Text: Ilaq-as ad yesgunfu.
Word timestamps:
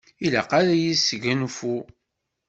Ilaq-as 0.25 0.51
ad 0.61 0.69
yesgunfu. 0.83 1.75